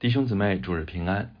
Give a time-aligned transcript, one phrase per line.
[0.00, 1.32] 弟兄姊妹，主日平安。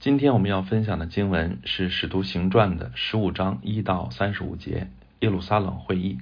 [0.00, 4.88] 今天我们要分享的经文是《使徒行传》的十五章一到三十五节，
[5.20, 6.16] 耶路撒冷会议。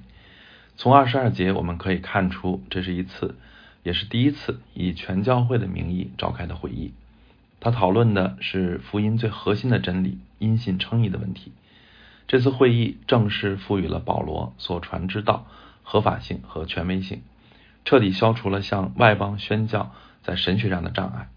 [0.77, 3.37] 从二十二节我们可以看出，这是一次，
[3.85, 6.93] 也是第一次以全教会的名义召开的会议。
[7.61, 11.53] 他讨论的是福音最核心的真理——因信称义的问题。
[12.27, 15.47] 这次会议正式赋予了保罗所传之道
[15.85, 17.23] 合法性和权威性，
[17.85, 19.95] 彻底消除了向外邦宣教
[20.25, 21.29] 在神学上的障碍。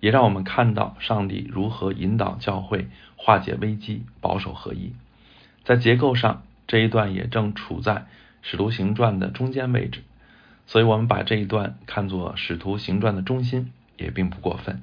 [0.00, 4.92] 也让我们看到上帝如何引导教会化解危机、保守合一。
[5.64, 7.94] 在结构上，这一段也正处在
[8.42, 10.02] 《使徒行传》的中间位置，
[10.66, 14.82] 所以我们把这一段看作《使徒行传》的中心也并不过分。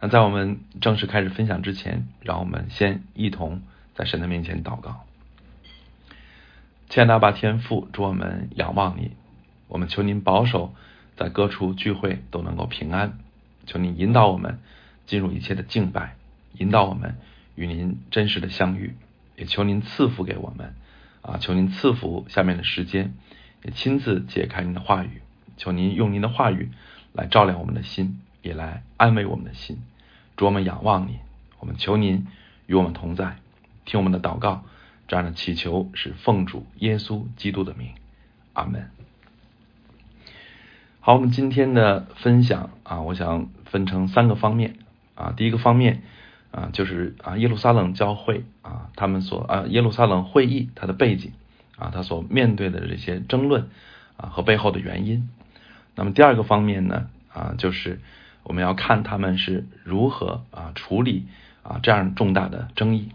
[0.00, 3.62] 那在我们正式开始分享之前，让我们先一同
[3.94, 5.04] 在神的面前祷告。
[6.88, 9.10] 亲爱的阿爸天父，祝我们仰望你，
[9.66, 10.72] 我们求您保守
[11.16, 13.18] 在各处聚会都能够平安。
[13.68, 14.60] 求您引导我们
[15.04, 16.16] 进入一切的敬拜，
[16.54, 17.16] 引导我们
[17.54, 18.94] 与您真实的相遇，
[19.36, 20.74] 也求您赐福给我们
[21.20, 21.36] 啊！
[21.36, 23.12] 求您赐福下面的时间，
[23.62, 25.20] 也亲自解开您的话语。
[25.58, 26.70] 求您用您的话语
[27.12, 29.82] 来照亮我们的心，也来安慰我们的心。
[30.36, 31.18] 主我们仰望你，
[31.60, 32.26] 我们求您
[32.66, 33.36] 与我们同在，
[33.84, 34.64] 听我们的祷告，
[35.08, 37.90] 这样的祈求是奉主耶稣基督的名，
[38.54, 38.97] 阿门。
[41.08, 44.74] 好，我们今天的分享啊，我想分成三个方面
[45.14, 45.32] 啊。
[45.34, 46.02] 第一个方面
[46.50, 51.32] 啊，就是啊耶路撒冷教会啊，他们所啊耶路撒冷会议它的背景
[51.78, 53.70] 啊，他所面对的这些争论
[54.18, 55.30] 啊和背后的原因。
[55.94, 58.02] 那么第二个方面呢啊，就是
[58.42, 61.24] 我们要看他们是如何啊处理
[61.62, 63.08] 啊这样重大的争议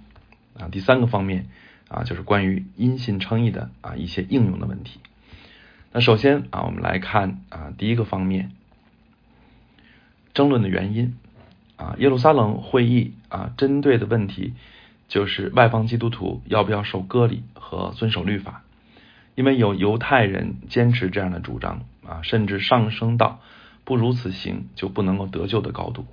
[0.59, 0.65] 啊。
[0.71, 1.45] 第三个方面
[1.89, 4.99] 啊，就是关于因信称义的啊一些应用的问题。
[5.95, 8.49] 那首先啊，我们来看啊，第一个方面，
[10.33, 11.15] 争论的原因
[11.75, 14.55] 啊，耶路撒冷会议啊，针对的问题
[15.07, 18.63] 就是外邦基督徒要不要受割礼和遵守律法，
[19.35, 23.39] 因为有犹太人坚持这样的主张啊，甚至上升到
[23.83, 26.07] 不如此行就不能够得救的高度。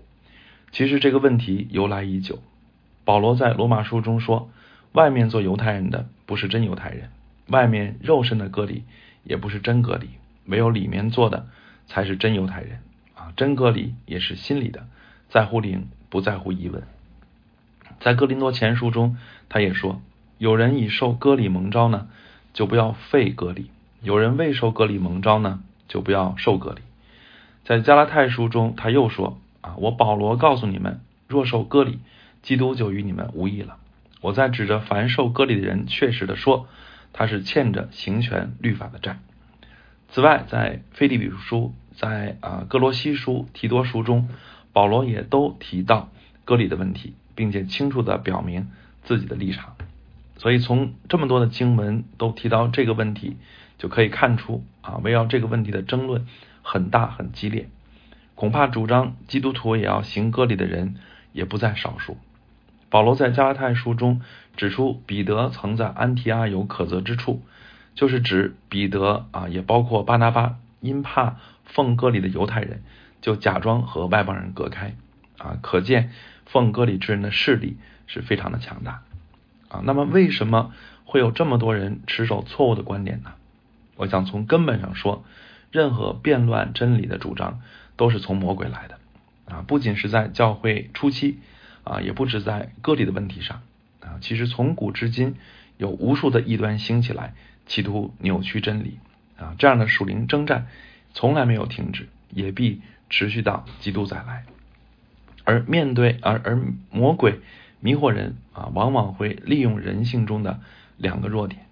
[0.72, 2.40] 其实这个问题由来已久，
[3.06, 4.50] 保罗在罗马书中说，
[4.92, 7.08] 外面做犹太人的不是真犹太人，
[7.46, 8.84] 外面肉身的割礼。
[9.24, 10.08] 也不是真隔离，
[10.46, 11.46] 唯有里面做的
[11.86, 12.80] 才是真犹太人
[13.14, 13.32] 啊！
[13.36, 14.86] 真隔离也是心里的，
[15.28, 16.82] 在乎灵，不在乎疑问。
[18.00, 19.16] 在哥林多前书中，
[19.48, 20.00] 他也说：
[20.38, 22.08] 有人已受割礼蒙召呢，
[22.54, 23.64] 就不要废割礼；
[24.02, 26.80] 有人未受割礼蒙召呢，就不要受割礼。
[27.64, 31.98] 在加拉太书中，他又说：啊，我保罗告诉你们，若受割礼，
[32.42, 33.76] 基督就与你们无异了。
[34.22, 36.66] 我在指着凡受割礼的人，确实的说。
[37.12, 39.18] 他是欠着行权律法的债。
[40.08, 44.28] 此外，在腓立比书、在啊哥罗西书、提多书中，
[44.72, 46.10] 保罗也都提到
[46.44, 48.70] 割礼的问题，并且清楚的表明
[49.04, 49.76] 自己的立场。
[50.36, 53.36] 所以，从这么多的经文都提到这个问题，
[53.78, 56.26] 就可以看出啊，围绕这个问题的争论
[56.62, 57.68] 很大很激烈。
[58.34, 60.96] 恐怕主张基督徒也要行割礼的人
[61.32, 62.16] 也不在少数。
[62.90, 64.20] 保罗在加拉太书中
[64.56, 67.40] 指出，彼得曾在安提阿有可责之处，
[67.94, 72.82] 就是指彼得啊，也包括巴拿巴，因怕奉割礼的犹太人，
[73.20, 74.96] 就假装和外邦人隔开
[75.38, 75.56] 啊。
[75.62, 76.10] 可见
[76.46, 77.76] 奉割礼之人的势力
[78.08, 79.02] 是非常的强大
[79.68, 79.80] 啊。
[79.84, 80.72] 那么，为什么
[81.04, 83.34] 会有这么多人持守错误的观点呢？
[83.94, 85.24] 我想从根本上说，
[85.70, 87.60] 任何变乱真理的主张
[87.96, 88.98] 都是从魔鬼来的
[89.54, 89.62] 啊。
[89.64, 91.38] 不仅是在教会初期。
[91.90, 93.62] 啊，也不止在割礼的问题上
[93.98, 95.34] 啊，其实从古至今
[95.76, 97.34] 有无数的异端兴起来，
[97.66, 99.00] 企图扭曲真理
[99.36, 100.68] 啊，这样的属灵征战
[101.14, 104.44] 从来没有停止，也必持续到基督再来。
[105.42, 106.62] 而面对而而
[106.92, 107.40] 魔鬼
[107.80, 110.60] 迷惑人啊，往往会利用人性中的
[110.96, 111.66] 两个弱点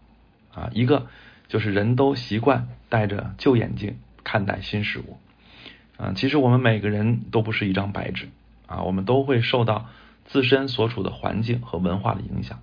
[0.52, 1.06] 啊，一个
[1.46, 5.16] 就是人都习惯戴着旧眼镜看待新事物
[5.96, 8.30] 啊，其实我们每个人都不是一张白纸
[8.66, 9.88] 啊，我们都会受到。
[10.28, 12.60] 自身所处的环境和文化的影响，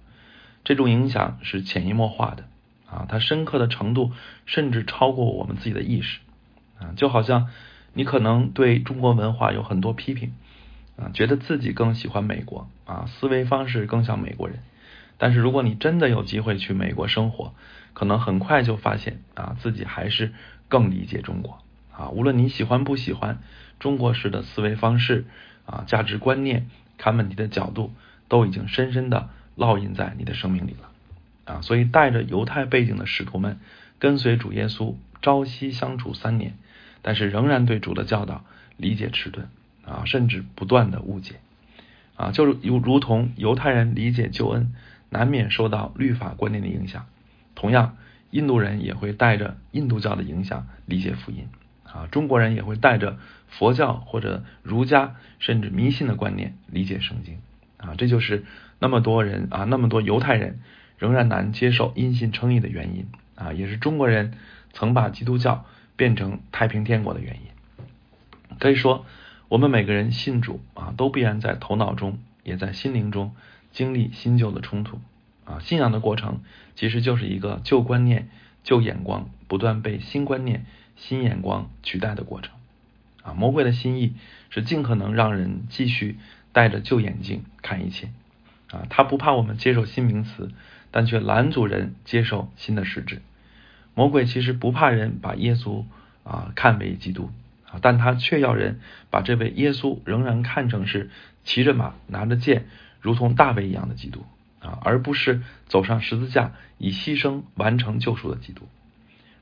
[0.63, 2.45] 这种影响是潜移默化的
[2.89, 4.13] 啊，它深刻的程度
[4.45, 6.19] 甚至超过我们自己的意识。
[6.79, 7.49] 啊，就好像
[7.93, 10.33] 你可能对中国文化有很多批评
[10.97, 14.59] 啊，觉得自己更喜欢美国啊，思维方式更像美国人，
[15.17, 17.53] 但是如果你真的有机会去美国生活，
[17.93, 20.33] 可能很快就发现啊，自己还是
[20.67, 21.59] 更理解中国。
[21.91, 23.39] 啊，无论你喜欢不喜欢
[23.79, 25.25] 中国式的思维方式
[25.65, 26.69] 啊，价值观念。
[26.97, 27.93] 看问题的角度
[28.27, 31.61] 都已经深深的烙印在你的生命里了啊！
[31.61, 33.59] 所以带着犹太背景的使徒们
[33.99, 36.55] 跟随主耶稣朝夕相处三年，
[37.01, 38.43] 但是仍然对主的教导
[38.77, 39.47] 理解迟钝
[39.85, 41.35] 啊，甚至不断的误解
[42.15, 44.73] 啊，就如如同犹太人理解救恩，
[45.09, 47.05] 难免受到律法观念的影响，
[47.55, 47.95] 同样，
[48.31, 51.47] 印度人也会带着印度教的影响理解福音
[51.95, 57.37] 啊，中国人也会带着佛教或者儒家甚至迷信的观念理解圣经
[57.77, 58.43] 啊，这就是
[58.79, 60.59] 那么多人啊，那么多犹太人
[60.97, 64.33] 仍然难接受因信称义的原因啊，也是中国人
[64.73, 65.65] 曾把基督教
[65.95, 69.05] 变成太平天国的原因，可以说。
[69.47, 73.35] 我们每个人信主啊，都必然在头脑中，也在心灵中
[73.71, 74.99] 经历新旧的冲突
[75.45, 75.59] 啊。
[75.59, 76.41] 信仰的过程
[76.73, 78.27] 其实就是一个旧观念、
[78.63, 80.65] 旧眼光不断被新观念、
[80.95, 82.53] 新眼光取代的过程
[83.23, 83.33] 啊。
[83.33, 84.13] 魔鬼的心意
[84.49, 86.17] 是尽可能让人继续
[86.51, 88.09] 戴着旧眼镜看一切
[88.69, 88.87] 啊。
[88.89, 90.51] 他不怕我们接受新名词，
[90.91, 93.21] 但却拦阻人接受新的实质。
[93.93, 95.85] 魔鬼其实不怕人把耶稣
[96.23, 97.29] 啊看为基督
[97.69, 97.79] 啊。
[97.81, 101.09] 但他却要人把这位耶稣仍然看成是
[101.43, 102.65] 骑着马拿着剑，
[103.01, 104.25] 如同大卫一样的基督
[104.59, 108.67] 啊，而不是走上十字架以牺牲完成救赎的基督。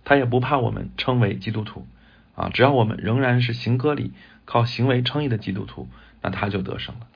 [0.05, 1.88] 他也不怕我们称为基督徒
[2.35, 4.11] 啊，只要我们仍然是行割礼、
[4.45, 5.88] 靠行为称义的基督徒，
[6.21, 7.07] 那他就得胜了。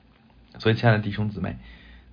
[0.58, 1.56] 所以，亲爱的弟兄姊妹，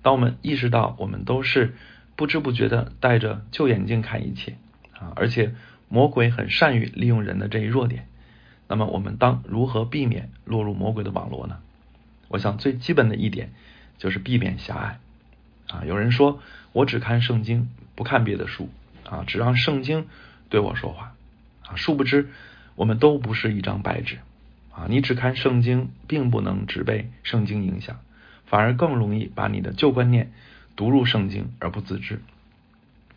[0.02, 1.74] 当我们意识到我们都是
[2.14, 4.56] 不知不觉的戴着旧眼镜看一切
[4.98, 5.54] 啊，而且
[5.88, 8.08] 魔鬼很善于利用人的这一弱点。
[8.68, 11.58] 那么我们当如何避免落入魔鬼的网络呢？
[12.28, 13.52] 我想最基本的一点
[13.98, 14.98] 就是避免狭隘
[15.68, 15.84] 啊。
[15.84, 16.40] 有人说
[16.72, 18.68] 我只看圣经，不看别的书
[19.08, 20.06] 啊，只让圣经
[20.48, 21.14] 对我说话
[21.66, 21.76] 啊。
[21.76, 22.30] 殊不知
[22.74, 24.18] 我们都不是一张白纸
[24.72, 24.86] 啊。
[24.88, 27.98] 你只看圣经，并不能只被圣经影响，
[28.46, 30.32] 反而更容易把你的旧观念
[30.76, 32.20] 读入圣经而不自知。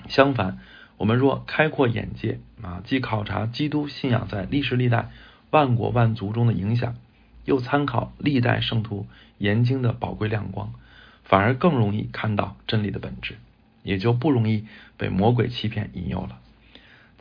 [0.08, 0.60] 相反，
[0.98, 5.10] 我们若开阔眼界啊，既考察基督信仰在历史历代。
[5.52, 6.96] 万国万族中的影响，
[7.44, 9.08] 又参考历代圣徒
[9.40, 10.76] 研经的宝贵亮光，
[11.24, 13.36] 反而更容易看到真理的本质，
[13.82, 16.38] 也就不容易被魔鬼欺骗引诱了。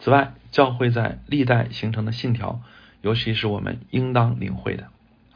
[0.00, 2.61] 此外，教会在历代形成的信条，
[3.03, 4.89] 尤其是我们应当领会的。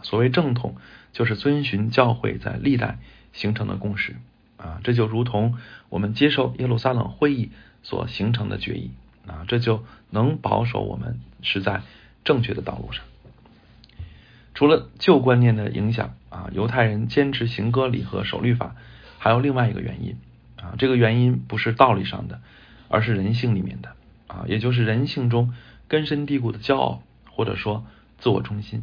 [0.02, 0.76] 所谓正统，
[1.12, 2.98] 就是遵循教会在历代
[3.32, 4.16] 形成的共识
[4.56, 7.50] 啊，这就如同我们接受耶路撒冷会议
[7.82, 8.90] 所形成的决议
[9.26, 11.82] 啊，这就能保守我们是在。
[12.24, 13.04] 正确的道路上，
[14.54, 18.76] 除了旧观念的影响啊，犹太人坚持行割礼和守律法，
[19.18, 20.16] 还有另外一个原因
[20.56, 22.40] 啊，这个原因不是道理上的，
[22.86, 23.96] 而是人性里面的
[24.32, 25.52] 啊，也就是人性中
[25.88, 27.84] 根深蒂固的骄傲或者说
[28.18, 28.82] 自我中心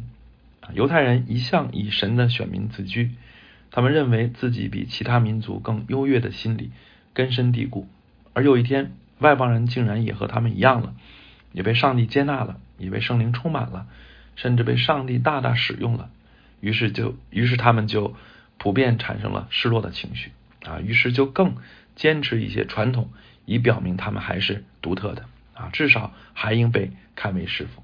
[0.60, 0.70] 啊。
[0.72, 3.10] 犹太人一向以神的选民自居，
[3.72, 6.70] 他们认为自己比其他民族更优越的心理
[7.12, 7.88] 根深蒂固，
[8.32, 10.94] 而有一天外邦人竟然也和他们一样了，
[11.52, 12.60] 也被上帝接纳了。
[12.80, 13.86] 也被圣灵充满了，
[14.36, 16.08] 甚至被上帝大大使用了，
[16.62, 18.16] 于是就于是他们就
[18.56, 20.32] 普遍产生了失落的情绪
[20.64, 21.56] 啊，于是就更
[21.94, 23.10] 坚持一些传统，
[23.44, 25.26] 以表明他们还是独特的
[25.60, 27.82] 啊，至少还应被看为师傅。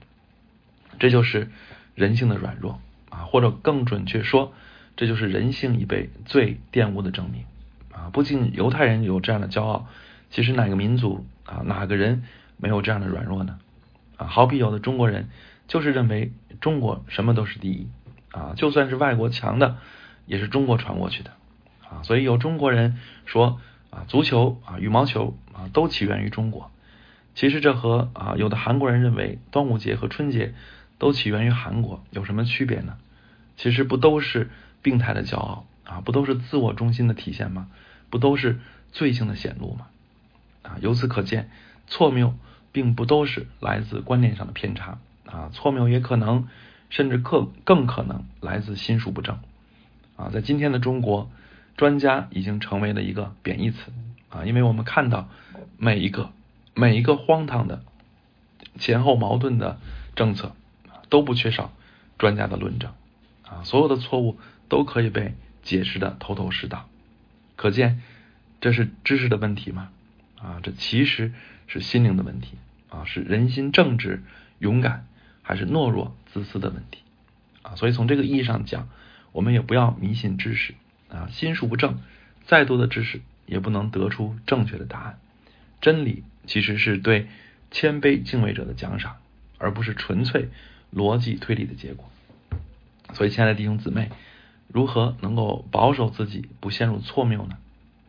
[0.98, 1.50] 这就是
[1.94, 2.80] 人性的软弱
[3.10, 4.54] 啊，或者更准确说，
[4.96, 7.44] 这就是人性已被罪玷污的证明
[7.92, 8.08] 啊。
[8.14, 9.88] 不仅犹太人有这样的骄傲，
[10.30, 12.22] 其实哪个民族啊，哪个人
[12.56, 13.58] 没有这样的软弱呢？
[14.16, 15.28] 啊，好比有的中国人
[15.68, 16.32] 就是认为
[16.62, 17.88] 中国什么都是第一
[18.30, 19.76] 啊，就算是外国强的，
[20.24, 21.32] 也是中国传过去的
[21.82, 22.00] 啊。
[22.04, 26.70] 所以有中国人说啊，足球啊、羽毛球啊都起源于中国。
[27.36, 30.54] 其实这和啊有的韩国人认为端午节和春节
[30.98, 32.96] 都起源于韩国有什么区别呢？
[33.56, 34.50] 其实不都是
[34.82, 37.68] 病态的骄傲啊，不都是自我中心的体现吗？
[38.10, 38.58] 不都是
[38.90, 39.86] 罪性的显露吗？
[40.62, 41.48] 啊，由此可见
[41.86, 42.34] 错谬。
[42.72, 46.46] 并不都是来自观念上的偏差啊，错谬也可能，
[46.90, 49.38] 甚至更更可能来自心术不正
[50.16, 50.28] 啊。
[50.30, 51.30] 在今天的中国，
[51.78, 53.92] 专家已经成为了一个贬义词
[54.28, 55.30] 啊，因为我们看到
[55.78, 56.30] 每一个
[56.78, 57.82] 每一个荒唐的
[58.78, 59.80] 前后矛盾的
[60.14, 60.54] 政策
[61.08, 61.72] 都不缺少
[62.18, 62.92] 专家的论证
[63.44, 66.86] 啊，所有的错误都可以被解释的头头是道，
[67.56, 68.02] 可见
[68.60, 69.88] 这是知识的问题吗？
[70.38, 71.32] 啊，这其实
[71.66, 72.58] 是心灵的问题。
[72.88, 74.22] 啊，是人心正直、
[74.58, 75.06] 勇敢，
[75.42, 77.00] 还是懦弱、自私的问题
[77.62, 77.74] 啊？
[77.74, 78.88] 所以从这个意义上讲，
[79.32, 80.74] 我们也不要迷信知识
[81.08, 81.98] 啊，心术不正，
[82.44, 85.18] 再多的知识也不能得出正确的答案。
[85.80, 87.28] 真理其实是对
[87.70, 89.16] 谦卑敬畏者的奖赏，
[89.58, 90.48] 而不是纯粹
[90.94, 92.08] 逻辑推理的结果。
[93.12, 94.10] 所以，亲爱的弟兄姊妹，
[94.68, 97.56] 如何能够保守自己不陷入错谬呢？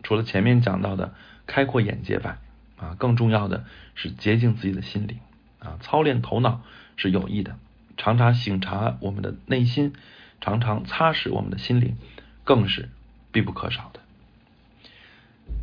[0.03, 1.13] 除了前面讲到的
[1.45, 2.37] 开阔眼界外，
[2.77, 3.65] 啊，更重要的
[3.95, 5.19] 是洁净自己的心灵
[5.59, 6.61] 啊，操练头脑
[6.95, 7.57] 是有益的，
[7.97, 9.93] 常常醒察我们的内心，
[10.41, 11.95] 常常擦拭我们的心灵，
[12.43, 12.89] 更是
[13.31, 13.99] 必不可少的。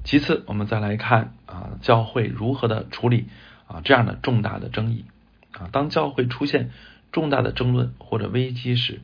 [0.05, 3.27] 其次，我们再来看啊，教会如何的处理
[3.67, 5.07] 啊这样的重大的争议
[5.53, 5.71] 啊。
[5.73, 6.71] 当教会出现
[7.11, 9.01] 重大的争论或者危机时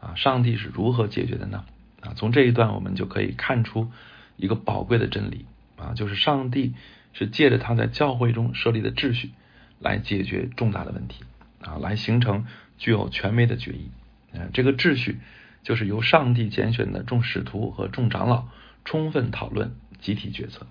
[0.00, 1.64] 啊，上帝是如何解决的呢？
[2.00, 3.92] 啊，从这一段我们就可以看出
[4.36, 6.74] 一个宝贵的真理啊，就是上帝
[7.12, 9.30] 是借着他在教会中设立的秩序
[9.78, 11.22] 来解决重大的问题
[11.60, 13.90] 啊，来形成具有权威的决议。
[14.32, 15.20] 啊，这个秩序
[15.62, 18.48] 就是由上帝拣选的众使徒和众长老
[18.84, 19.76] 充分讨论。
[20.00, 20.66] 集体决策。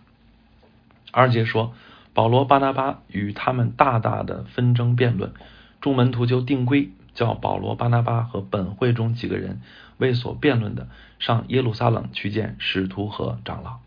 [1.11, 1.73] 二节说，
[2.13, 5.33] 保罗、巴拿巴与他们大大的纷争辩论，
[5.81, 9.61] 众门徒就定规，叫保罗、巴拿巴和本会中几个人
[9.97, 13.79] 为所辩论的上耶路撒冷去见使徒和长老。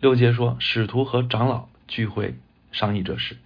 [0.00, 2.38] 六节说，使徒和长老聚会
[2.72, 3.36] 商议这事。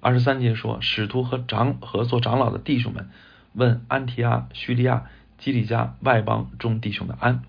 [0.00, 3.08] 二十三节说，使徒和长和做长老的弟兄们
[3.52, 5.04] 问安提阿、叙利亚、
[5.38, 7.42] 基里加外邦众弟兄的安。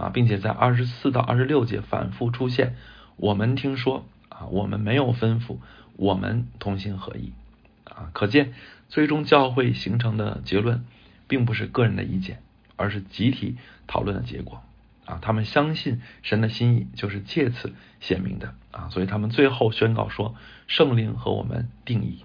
[0.00, 2.74] 啊，并且在二十四到二十六节反复出现。
[3.16, 5.58] 我们听说啊，我们没有吩咐，
[5.96, 7.34] 我们同心合意
[7.84, 8.08] 啊。
[8.14, 8.54] 可见
[8.88, 10.86] 最终教会形成的结论，
[11.28, 12.40] 并不是个人的意见，
[12.76, 14.62] 而是集体讨论的结果
[15.04, 15.18] 啊。
[15.20, 20.34] 他们相信神的心意就是借此显明的啊，所以他们最后宣告说：
[20.66, 22.24] 圣灵和我们定义。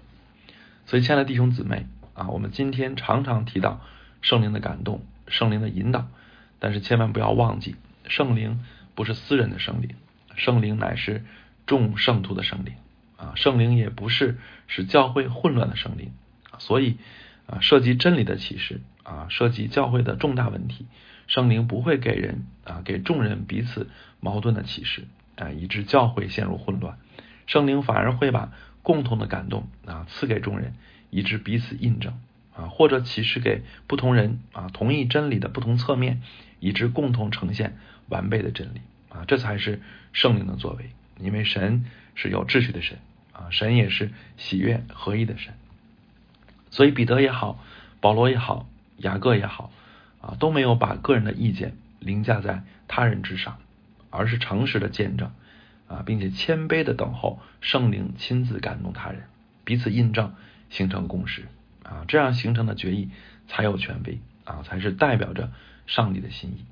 [0.86, 3.82] 所以，亲爱的弟兄姊妹啊，我们今天常常提到
[4.22, 6.08] 圣灵的感动，圣灵的引导。
[6.58, 7.76] 但是千万不要忘记，
[8.08, 8.60] 圣灵
[8.94, 9.90] 不是私人的圣灵，
[10.34, 11.24] 圣灵乃是
[11.66, 12.74] 众圣徒的圣灵
[13.16, 13.32] 啊！
[13.34, 16.12] 圣灵也不是使教会混乱的圣灵！
[16.58, 16.96] 所以
[17.46, 20.86] 啊，涉及真理的启示啊，涉及教会的重大问题，
[21.26, 23.88] 圣灵不会给人啊给众人彼此
[24.20, 25.04] 矛盾的启示
[25.36, 26.98] 啊，以致教会陷入混乱。
[27.46, 30.74] 圣灵反而会把共同的感动啊赐给众人，
[31.10, 32.18] 以致彼此印证
[32.54, 36.22] 啊，或者启示给不同人啊同一真理的不同侧面。
[36.60, 37.76] 以致共同呈现
[38.08, 39.80] 完备的真理啊，这才是
[40.12, 40.90] 圣灵的作为。
[41.18, 42.98] 因为神是有秩序的神
[43.32, 45.54] 啊，神也是喜悦合一的神。
[46.70, 47.58] 所以彼得也好，
[48.00, 49.72] 保罗也好，雅各也好
[50.20, 53.56] 啊，都没有把个人的意见凌驾在他人之上，
[54.10, 55.30] 而是诚实的见证
[55.88, 59.22] 啊，并且谦卑的等候圣灵亲自感动他人，
[59.64, 60.34] 彼此印证，
[60.68, 61.46] 形成共识
[61.82, 63.08] 啊，这样形成的决议
[63.48, 65.50] 才有权威啊，才是代表着。
[65.86, 66.64] 上帝的心意，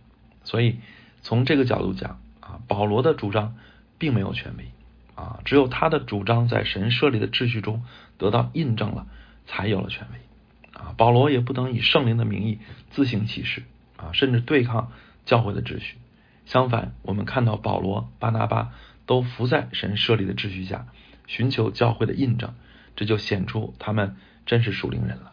[0.43, 0.79] 所以
[1.23, 3.57] 从这个角度讲啊，保罗的主张
[3.99, 4.67] 并没有权威
[5.15, 7.85] 啊，只有他的主张在神设立的秩序中
[8.19, 9.07] 得到印证了，
[9.47, 10.95] 才有了权威啊。
[10.97, 12.59] 保罗也不能以圣灵的名义
[12.91, 13.63] 自行其事
[13.97, 14.93] 啊，甚至对抗
[15.25, 15.97] 教会的秩序。
[16.47, 18.73] 相反，我们看到保罗、巴拿巴
[19.07, 20.89] 都伏在神设立的秩序下，
[21.27, 22.55] 寻求教会的印证，
[22.97, 25.33] 这就显出他们真是属灵人了。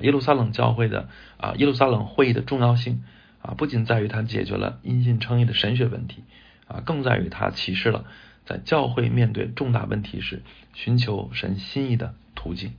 [0.00, 3.02] 耶路撒冷教会的啊，耶路撒冷会议的重要性
[3.42, 6.22] 啊，不仅在于它解决了因信称义的神学问题
[6.66, 8.04] 啊，更在于它启示了
[8.44, 10.42] 在教会面对重大问题时
[10.74, 12.74] 寻求神心意的途径。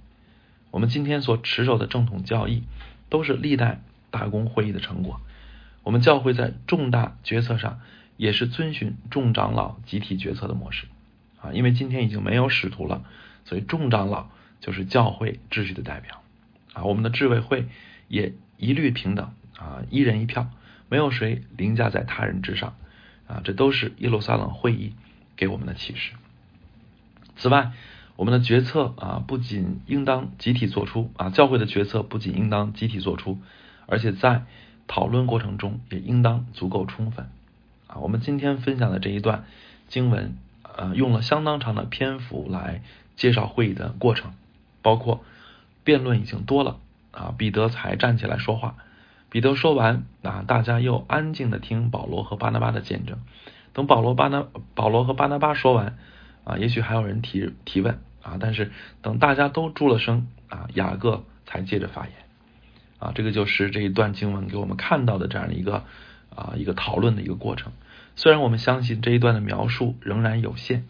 [0.71, 2.63] 我们今天所持守的正统教义，
[3.09, 5.19] 都是历代大公会议的成果。
[5.83, 7.79] 我们教会在重大决策上，
[8.17, 10.85] 也是遵循众长老集体决策的模式
[11.41, 13.03] 啊，因为今天已经没有使徒了，
[13.45, 16.21] 所以众长老就是教会秩序的代表。
[16.73, 17.67] 啊，我们的智委会
[18.07, 20.49] 也一律平等啊，一人一票，
[20.87, 22.75] 没有谁凌驾在他人之上
[23.27, 24.93] 啊，这都是耶路撒冷会议
[25.35, 26.13] 给我们的启示。
[27.37, 27.71] 此外，
[28.15, 33.39] 我们的决策啊，不仅应当集体做出啊，教会的决策不仅应当集体做出，
[33.87, 34.43] 而且在
[34.87, 37.29] 讨论过程中也应当足够充分
[37.87, 37.97] 啊。
[37.97, 39.45] 我们今天分享的这一段
[39.87, 42.83] 经文，呃，用了相当长的篇幅来
[43.15, 44.33] 介绍会议的过程，
[44.81, 45.23] 包括。
[45.89, 46.77] 辩论已经多了
[47.09, 48.75] 啊，彼得才站起来说话。
[49.31, 53.17] 彼得说完啊，大家又安静的听保罗和巴拿巴的见证。
[53.73, 55.97] 等保罗巴拿保罗和巴拿巴说完
[56.43, 62.13] 啊，也许还有人提提问啊，但是等大家都住了声啊，雅各才接着发言
[62.99, 63.11] 啊。
[63.15, 65.85] 这个就是这一段经文给我们看到的这样的一个
[66.35, 67.71] 啊一个讨论的一个过程。
[68.15, 70.85] 虽然我们相信这一段的描述仍然有限。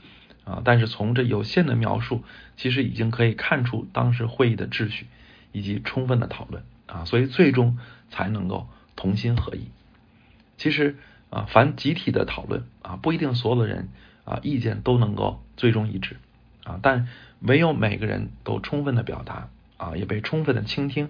[0.49, 0.61] 啊！
[0.65, 2.23] 但是从这有限的描述，
[2.57, 5.05] 其实已经可以看出当时会议的秩序
[5.51, 7.77] 以及充分的讨论啊，所以最终
[8.09, 9.69] 才能够同心合意。
[10.57, 10.95] 其实
[11.29, 13.89] 啊，凡集体的讨论啊，不一定所有的人
[14.25, 16.17] 啊意见都能够最终一致
[16.63, 17.07] 啊，但
[17.41, 21.09] 唯有每个人都充分的表达啊，也被充分的倾听，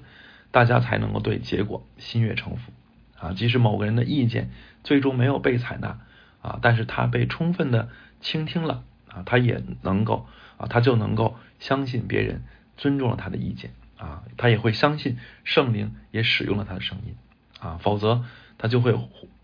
[0.52, 2.74] 大家才能够对结果心悦诚服
[3.18, 3.32] 啊。
[3.32, 4.52] 即使某个人的意见
[4.84, 6.00] 最终没有被采纳
[6.42, 7.88] 啊，但是他被充分的
[8.20, 8.84] 倾听了。
[9.26, 12.44] 他也能够啊，他就能够相信别人
[12.78, 17.16] 尊重了他的意见啊，他也会相信圣灵也使用了他的声音。
[17.60, 18.24] 啊，否则
[18.58, 18.98] 他就会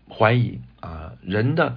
[0.08, 1.76] 怀疑啊人的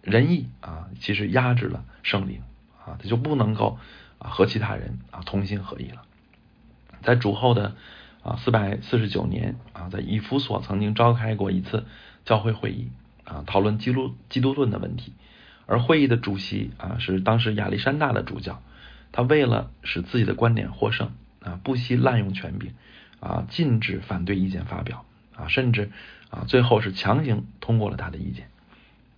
[0.00, 2.40] 仁义啊，其实压制了圣灵
[2.82, 3.78] 啊，他就不能够
[4.18, 6.02] 啊和其他人啊同心合意了。
[7.02, 7.76] 在主后的
[8.22, 11.84] 啊四百四十九年啊，在以弗所曾经召开过一次
[12.24, 12.88] 教会会议
[13.24, 15.12] 啊，讨论基督基督论的问题，
[15.66, 18.62] 而会议的主席啊是当时亚历山大的主教，
[19.12, 22.72] 他为了使自己的观点获胜啊，不惜滥用权柄
[23.20, 25.04] 啊，禁止反对意见发表
[25.36, 25.90] 啊，甚至
[26.30, 28.48] 啊最后是强行通过了他的意见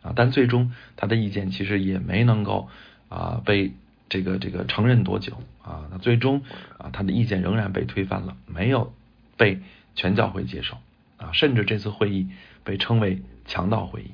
[0.03, 2.69] 啊，但最终他的意见其实也没能够
[3.09, 3.73] 啊被。
[4.09, 5.89] 这个这个承认多久啊？
[5.91, 6.45] 那最终
[6.79, 8.95] 啊，他的意见仍然被推翻了，没有
[9.37, 9.61] 被
[9.97, 10.77] 全教会接受
[11.17, 11.33] 啊。
[11.33, 12.29] 甚至这次会议
[12.63, 14.11] 被称为强盗会议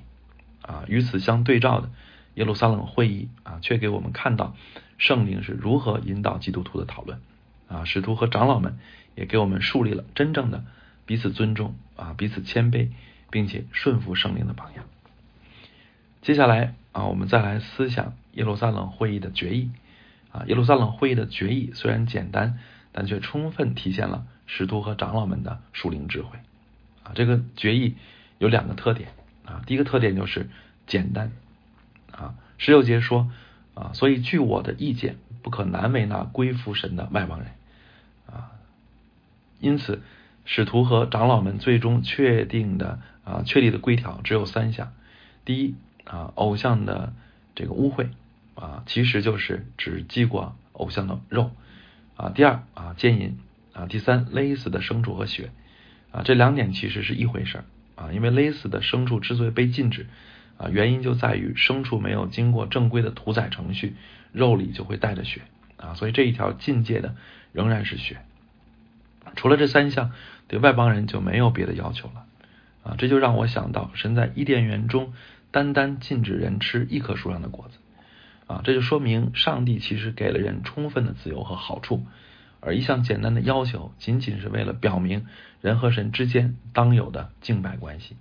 [0.62, 0.84] 啊。
[0.88, 1.90] 与此相对照的
[2.34, 4.56] 耶路撒冷会议啊，却给我们看到
[4.98, 7.20] 圣灵是如何引导基督徒的讨论
[7.68, 7.84] 啊。
[7.84, 8.78] 使徒和长老们
[9.14, 10.64] 也给我们树立了真正的
[11.04, 12.88] 彼此尊重啊、彼此谦卑，
[13.30, 14.84] 并且顺服圣灵的榜样。
[16.22, 19.70] 接下来啊，我们再来思想耶路撒冷会议的决议。
[20.30, 22.58] 啊，耶路撒冷会议的决议虽然简单，
[22.92, 26.38] 但却充分体现了使徒和长老们的属灵智慧。
[27.02, 27.96] 啊，这个决议
[28.38, 29.10] 有两个特点。
[29.44, 30.48] 啊，第一个特点就是
[30.86, 31.32] 简单。
[32.12, 33.30] 啊，十六节说，
[33.74, 37.48] 啊，所以据我的意见，不可难为那归附神的外邦人。
[38.26, 38.52] 啊，
[39.58, 40.02] 因此，
[40.44, 44.92] 使徒和长老们最终确定的啊确立的规条只有三项。
[45.44, 47.12] 第一，啊，偶像的
[47.54, 48.08] 这个污秽。
[48.54, 51.52] 啊，其实就是指击过偶像的肉
[52.16, 52.28] 啊。
[52.28, 53.38] 第二啊，奸淫
[53.72, 53.86] 啊。
[53.86, 55.50] 第三，勒死的牲畜和血
[56.10, 56.20] 啊。
[56.22, 57.64] 这两点其实是一回事
[57.94, 58.12] 啊。
[58.12, 60.06] 因为勒死的牲畜之所以被禁止
[60.62, 63.96] 啊，原因就在于牲畜没有经过正规的屠宰程序，
[64.30, 65.40] 肉里就会带着血
[65.76, 65.94] 啊。
[65.94, 67.16] 所以这一条禁戒的
[67.52, 68.18] 仍然是血。
[69.34, 70.12] 除了这三项，
[70.46, 72.24] 对外邦人就没有别的要求了
[72.84, 72.94] 啊。
[72.96, 75.12] 这就让我想到，神在伊甸园中
[75.50, 77.78] 单单禁止人吃一棵树上的果子。
[78.46, 82.04] 啊，这就说明上帝其实给了人充分的自由和好处，
[82.60, 85.26] 而一项简单的要求，仅仅是为了表明
[85.60, 88.16] 人和神之间当有的敬拜关系。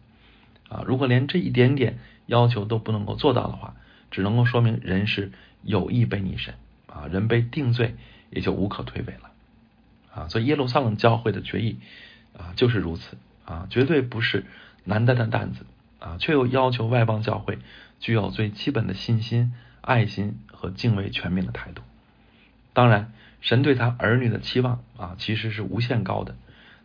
[0.70, 1.98] 啊，如果连这一点点
[2.32, 3.76] 要求都不能够做到的话，
[4.10, 6.54] 只能够说明人是有意背逆神
[6.88, 7.96] 啊，人被定罪
[8.30, 9.32] 也就无可推诿了。
[10.13, 11.78] 啊，所以耶路撒冷教会的决议
[12.38, 14.46] 啊就是如此啊，绝对不是
[14.86, 15.65] 难担的担子
[16.00, 17.60] 啊，却又要求外邦教会
[18.00, 19.54] 具有最基本的信心。
[19.84, 21.82] 爱心和敬畏全面的态度。
[22.72, 26.36] 当然，神对他儿女的期望啊，其实是无限高的。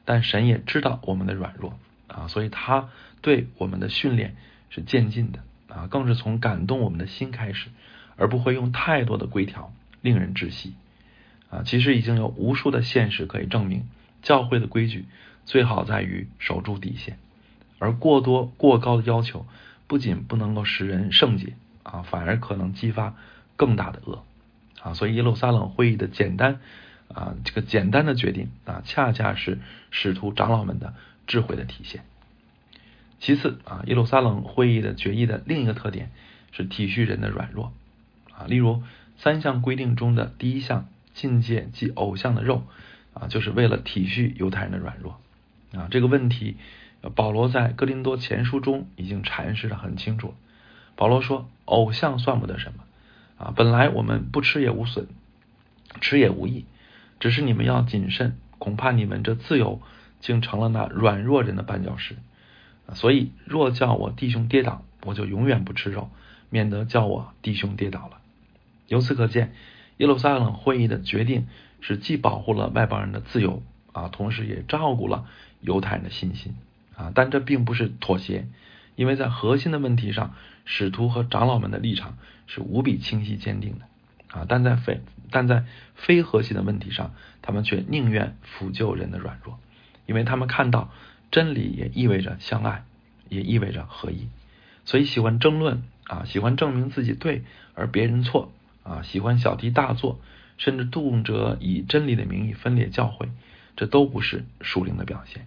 [0.06, 1.78] 但神也知道我们的软弱
[2.08, 2.88] 啊，所以他
[3.20, 4.34] 对我们的训练
[4.70, 7.68] 是渐进的啊，更是从感动我们的心开始，
[8.16, 10.74] 而不会用太多的规条令人窒息
[11.50, 11.62] 啊。
[11.64, 13.88] 其实已经有无数的现实可以证明，
[14.22, 15.06] 教会的规矩
[15.44, 17.18] 最好在于守住底线，
[17.78, 19.46] 而过多过高的要求
[19.86, 21.54] 不仅不能够使人圣洁。
[21.88, 23.14] 啊，反而可能激发
[23.54, 24.24] 更大的恶
[24.82, 24.92] 啊！
[24.92, 26.58] 所以耶路撒冷会议的简单
[27.06, 29.60] 啊，这个简单的决定啊，恰恰是
[29.92, 30.94] 使徒长老们的
[31.28, 32.02] 智慧的体现。
[33.18, 36.10] 其次啊，耶路撒冷会议的决议的另一个特点
[36.52, 37.72] 是体恤人的软弱
[38.32, 38.46] 啊。
[38.46, 38.82] 例如
[39.16, 42.64] 三项规定中的第一项禁戒即偶像的肉
[43.14, 45.20] 啊，就是为了体恤犹太人的软弱
[45.72, 45.88] 啊。
[45.90, 46.56] 这个问题，
[47.14, 50.34] 保罗在哥林多前书中已经阐释的很清楚。
[50.96, 52.84] 保罗说：“偶像算不得什么
[53.36, 53.52] 啊！
[53.54, 55.08] 本来我们不吃也无损，
[56.00, 56.64] 吃也无益，
[57.20, 59.82] 只是你们要谨慎，恐怕你们这自由
[60.20, 62.16] 竟成了那软弱人的绊脚石。
[62.94, 66.10] 所以，若叫我弟兄跌倒，我就永远不吃肉，
[66.50, 68.18] 免得叫我弟兄跌倒了。
[68.88, 69.52] 由此可见，
[69.96, 71.46] 耶路撒冷会议的决定
[71.80, 75.26] 是既保护了外邦人的自由啊，同时也照顾了
[75.60, 76.54] 犹太人的信心
[76.96, 77.12] 啊。
[77.14, 78.46] 但这并不是妥协。”
[78.96, 83.84] 因为在核心的问题上，使徒和长老们的立场是无比清晰坚定的
[84.38, 89.58] 啊，但在非但在非核心的问题上，他们却宁愿抚救人的软弱，
[90.06, 90.90] 因为他们看到
[91.30, 92.84] 真理也意味着相爱，
[93.28, 94.28] 也意味着合一，
[94.84, 100.20] 所以喜欢争论啊，喜欢证明自己对而别人错啊，喜欢小题大做，
[100.56, 103.28] 甚至动辄以真理的名义分裂教会，
[103.76, 105.46] 这都不是属灵的表现。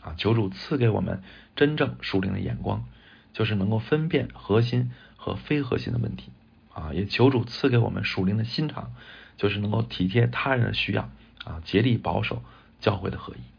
[0.00, 1.22] 啊，求主赐给我们
[1.54, 2.84] 真正属灵的眼光，
[3.32, 6.32] 就是能够分辨核心和非核心的问题
[6.74, 6.92] 啊。
[6.92, 8.92] 也求主赐给我们属灵的心肠，
[9.36, 11.08] 就是能够体贴他人的需要
[11.44, 12.42] 啊，竭力保守
[12.80, 13.51] 教会的合一。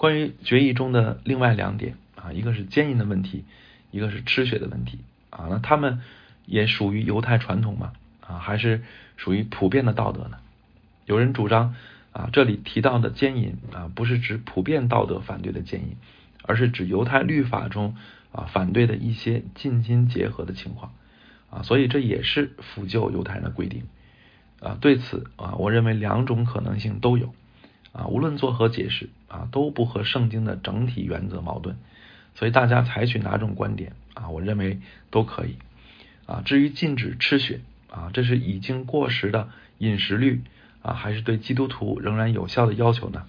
[0.00, 3.44] 关于决议中的另外两点啊，一个是奸淫的问题，
[3.90, 5.48] 一个是吃血的问题啊。
[5.50, 6.00] 那他们
[6.46, 7.92] 也属于犹太传统吗？
[8.26, 8.82] 啊，还是
[9.18, 10.38] 属于普遍的道德呢？
[11.04, 11.74] 有人主张。
[12.12, 15.96] 啊，这里提到的奸淫啊，不是指普遍道德反对的奸淫，
[16.42, 17.94] 而是指犹太律法中
[18.32, 20.92] 啊反对的一些近亲结合的情况
[21.50, 23.84] 啊，所以这也是辅救犹太人的规定
[24.60, 24.76] 啊。
[24.80, 27.32] 对此啊，我认为两种可能性都有
[27.92, 31.78] 啊，无论作何解释啊，都不和圣经的整体原则矛盾。
[32.34, 35.56] 所以大家采取哪种观点啊，我认为都可以
[36.26, 36.42] 啊。
[36.44, 40.42] 至于禁止吃血啊，这是已经过时的饮食律
[40.82, 43.24] 啊，还是对基督徒仍然有效的要求呢？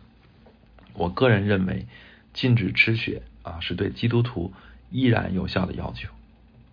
[0.93, 1.85] 我个人认为。
[2.33, 4.53] 禁止吃血啊，是对基督徒
[4.89, 6.07] 依然有效的要求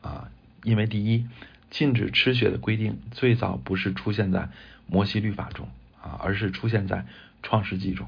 [0.03, 0.31] 啊，
[0.63, 1.27] 因为第一，
[1.69, 4.51] 禁止吃血的规定最早不是出现在
[4.87, 5.69] 摩西律法中
[6.01, 7.07] 啊，而是出现在
[7.43, 8.07] 创世纪中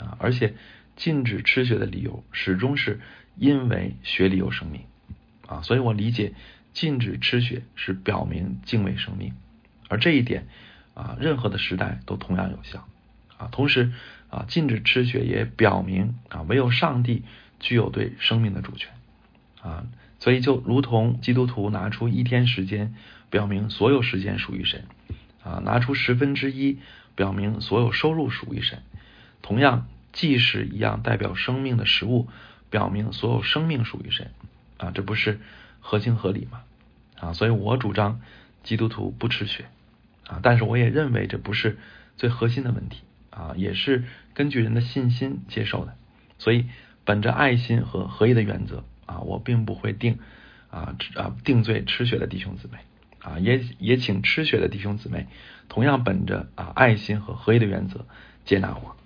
[0.00, 0.54] 啊，而且
[0.96, 3.00] 禁止吃血的理由始终是
[3.36, 4.82] 因为血里有生命
[5.46, 6.32] 啊，所以我理解
[6.72, 9.34] 禁止吃血是表明敬畏生命，
[9.88, 10.46] 而这一点
[10.94, 12.88] 啊，任何的时代都同样有效
[13.36, 13.92] 啊，同时。
[14.30, 17.24] 啊，禁止吃血也表明啊，唯有上帝
[17.58, 18.92] 具有对生命的主权
[19.60, 19.88] 啊，
[20.20, 22.94] 所以就如同基督徒拿出一天时间，
[23.28, 24.84] 表明所有时间属于神
[25.42, 26.78] 啊，拿出十分之一，
[27.16, 28.84] 表明所有收入属于神。
[29.42, 32.28] 同样，即使一样代表生命的食物，
[32.70, 34.30] 表明所有生命属于神
[34.78, 35.40] 啊，这不是
[35.80, 36.62] 合情合理吗？
[37.18, 38.20] 啊，所以我主张
[38.62, 39.66] 基督徒不吃血
[40.26, 41.78] 啊，但是我也认为这不是
[42.16, 43.02] 最核心的问题。
[43.30, 45.94] 啊，也是根据人的信心接受的，
[46.38, 46.66] 所以
[47.04, 50.18] 本着爱心和合一的原则啊，我并不会定
[50.68, 52.78] 啊啊定罪吃血的弟兄姊妹
[53.20, 55.28] 啊，也也请吃血的弟兄姊妹
[55.68, 58.04] 同样本着啊爱心和合一的原则
[58.44, 58.96] 接纳我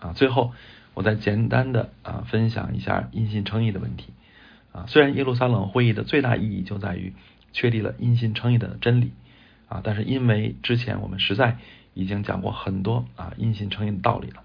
[0.00, 0.12] 啊。
[0.14, 0.52] 最后，
[0.94, 4.12] 我再简单的啊分享一下因信称义的问题
[4.72, 4.86] 啊。
[4.88, 7.12] 虽然耶路撒冷会议的最大意义就在于
[7.52, 9.12] 确立了因信称义的真理
[9.68, 11.58] 啊，但是因为之前我们实在。
[11.94, 14.44] 已经讲过很多啊因信称义的道理了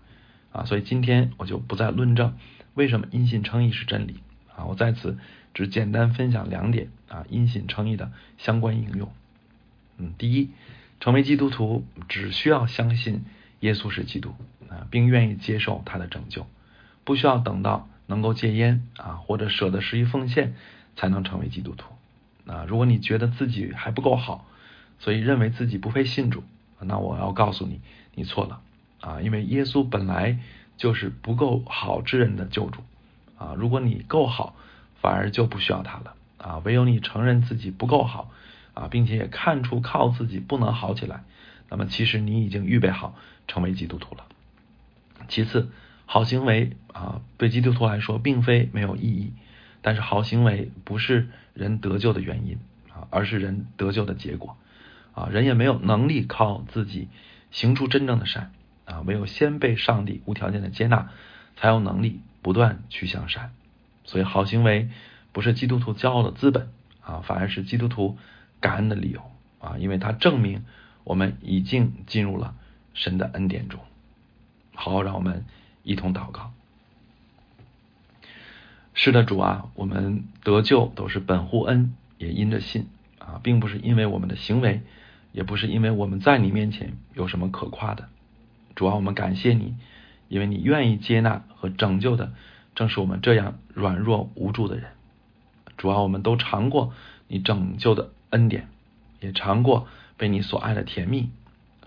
[0.51, 2.35] 啊，所以今天我就不再论证
[2.73, 4.21] 为什么因信称义是真理
[4.55, 5.19] 啊，我在此
[5.53, 9.11] 只简单分享两点啊因信称义的相关应用。
[9.99, 10.49] 嗯，第一，
[10.99, 13.23] 成为基督徒只需要相信
[13.59, 14.33] 耶稣是基督
[14.73, 16.47] 啊，并愿意接受他的拯救，
[17.03, 20.55] 不需要等到能够戒烟啊或者舍得十一奉献
[20.95, 21.93] 才能成为基督徒
[22.51, 22.65] 啊。
[22.67, 24.45] 如果你觉得自己还不够好，
[24.99, 26.43] 所以认为自己不配信主。
[26.85, 27.79] 那我要告诉你，
[28.13, 28.59] 你错了
[28.99, 29.21] 啊！
[29.21, 30.39] 因为耶稣本来
[30.75, 32.81] 就是不够好之人的救主
[33.37, 33.55] 啊！
[33.57, 34.53] 如果你够好，
[34.99, 36.61] 反而就不需要他了啊！
[36.65, 38.29] 唯有你承认自己不够好
[38.73, 41.23] 啊，并且也看出靠自己不能好起来，
[41.69, 43.15] 那么其实你已经预备好
[43.47, 44.25] 成为基督徒了。
[45.33, 45.71] 其次，
[46.05, 49.33] 好行为啊，对基督徒来说并非没有意义，
[49.81, 52.59] 但是好行为不是人得救的原因
[52.93, 54.55] 啊，而是人得救的结果。
[55.15, 57.07] 啊，人也没有能力靠自己
[57.49, 58.51] 行出真正的善
[58.85, 61.09] 啊，唯有先被上帝无条件的接纳，
[61.55, 63.51] 才有能力不断去向善。
[64.03, 64.89] 所以，好行为
[65.31, 66.69] 不是基督徒骄傲的资本
[67.01, 68.19] 啊，反而是基督徒
[68.59, 69.21] 感恩的理由
[69.59, 70.63] 啊，因为它证明
[71.03, 72.53] 我们已经进入了
[72.93, 73.79] 神的恩典中。
[74.73, 75.45] 好，让我们
[75.83, 76.51] 一同祷告。
[78.93, 82.87] 是的，主啊，我们得救都是本乎恩，也因着信
[83.19, 84.81] 啊，并不是因为我们的行为。
[85.31, 88.07] 也不是因为我们在你面前有什么可夸的，
[88.75, 89.73] 主啊，我们感谢你，
[90.27, 92.33] 因为你愿意接纳和拯救的
[92.75, 94.91] 正是我们这样软弱无助的人。
[95.75, 96.93] 主啊，我们都尝过
[97.27, 98.67] 你拯救的恩典，
[99.21, 101.31] 也尝过被你所爱的甜蜜，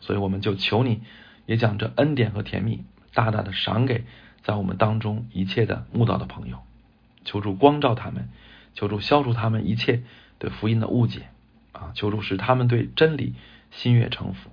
[0.00, 1.02] 所以我们就求你，
[1.46, 4.04] 也将这恩典和甜蜜大大的赏给
[4.42, 6.58] 在我们当中一切的慕道的朋友，
[7.24, 8.28] 求助光照他们，
[8.74, 10.02] 求助消除他们一切
[10.38, 11.28] 对福音的误解。
[11.72, 11.92] 啊！
[11.94, 13.34] 求助使他们对真理
[13.70, 14.48] 心悦诚服。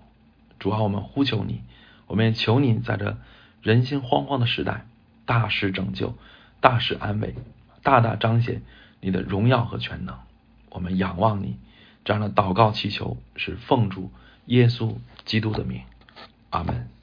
[0.60, 1.62] 主啊，我们呼求你，
[2.06, 3.18] 我们也求你在这
[3.62, 4.86] 人心惶惶的时代，
[5.26, 6.18] 大施拯救，
[6.60, 7.34] 大施安慰，
[7.82, 8.62] 大大彰显
[9.00, 10.18] 你的荣耀和全能。
[10.70, 11.56] 我们仰望你，
[12.04, 14.12] 这样的祷告祈求是奉主
[14.48, 15.84] 耶稣基督的名。
[16.54, 17.03] 阿门。